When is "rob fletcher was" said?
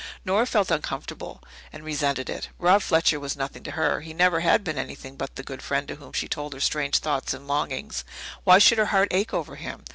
2.57-3.35